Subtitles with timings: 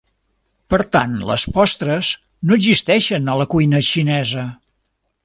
[0.73, 2.09] Per tant les postres
[2.51, 4.47] no existeixen en la cuina xinesa.